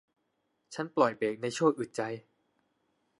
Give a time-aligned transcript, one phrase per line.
[0.73, 2.01] ฉันปล่อยเบรคในชั่วอึดใจ